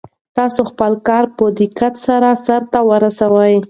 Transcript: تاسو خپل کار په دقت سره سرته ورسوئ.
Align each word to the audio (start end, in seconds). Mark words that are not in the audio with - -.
تاسو 0.37 0.59
خپل 0.71 0.91
کار 1.07 1.25
په 1.37 1.45
دقت 1.59 1.93
سره 2.05 2.29
سرته 2.45 2.79
ورسوئ. 2.89 3.53